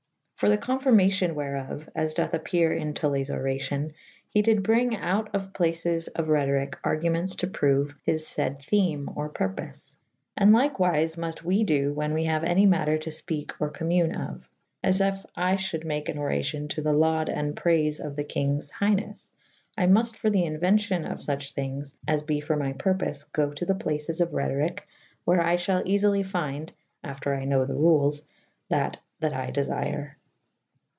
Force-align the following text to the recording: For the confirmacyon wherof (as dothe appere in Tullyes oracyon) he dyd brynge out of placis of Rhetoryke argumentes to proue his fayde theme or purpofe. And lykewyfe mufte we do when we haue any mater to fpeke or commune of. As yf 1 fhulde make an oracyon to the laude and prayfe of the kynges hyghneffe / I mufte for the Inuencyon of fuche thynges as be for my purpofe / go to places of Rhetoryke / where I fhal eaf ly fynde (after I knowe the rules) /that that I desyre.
For 0.35 0.49
the 0.49 0.57
confirmacyon 0.57 1.35
wherof 1.35 1.87
(as 1.93 2.15
dothe 2.15 2.31
appere 2.33 2.73
in 2.75 2.95
Tullyes 2.95 3.29
oracyon) 3.29 3.93
he 4.27 4.41
dyd 4.41 4.63
brynge 4.63 4.97
out 4.99 5.35
of 5.35 5.53
placis 5.53 6.07
of 6.15 6.29
Rhetoryke 6.29 6.79
argumentes 6.83 7.35
to 7.41 7.47
proue 7.47 7.93
his 8.03 8.23
fayde 8.23 8.59
theme 8.59 9.07
or 9.15 9.29
purpofe. 9.29 9.97
And 10.35 10.49
lykewyfe 10.51 11.15
mufte 11.15 11.43
we 11.43 11.63
do 11.63 11.93
when 11.93 12.15
we 12.15 12.25
haue 12.25 12.41
any 12.41 12.65
mater 12.65 12.97
to 12.97 13.11
fpeke 13.11 13.51
or 13.59 13.69
commune 13.69 14.15
of. 14.15 14.49
As 14.83 14.99
yf 14.99 15.23
1 15.35 15.57
fhulde 15.57 15.85
make 15.85 16.09
an 16.09 16.17
oracyon 16.17 16.69
to 16.69 16.81
the 16.81 16.91
laude 16.91 17.29
and 17.29 17.55
prayfe 17.55 17.99
of 17.99 18.15
the 18.15 18.23
kynges 18.25 18.73
hyghneffe 18.73 19.31
/ 19.55 19.77
I 19.77 19.85
mufte 19.85 20.15
for 20.15 20.31
the 20.31 20.41
Inuencyon 20.41 21.05
of 21.05 21.19
fuche 21.19 21.53
thynges 21.53 21.93
as 22.07 22.23
be 22.23 22.39
for 22.41 22.55
my 22.55 22.73
purpofe 22.73 23.31
/ 23.31 23.31
go 23.31 23.51
to 23.51 23.75
places 23.75 24.19
of 24.21 24.31
Rhetoryke 24.31 24.79
/ 25.05 25.23
where 25.23 25.39
I 25.41 25.57
fhal 25.57 25.85
eaf 25.85 26.01
ly 26.03 26.23
fynde 26.23 26.69
(after 27.03 27.35
I 27.35 27.45
knowe 27.45 27.65
the 27.65 27.75
rules) 27.75 28.25
/that 28.71 28.95
that 29.19 29.33
I 29.33 29.51
desyre. 29.51 30.13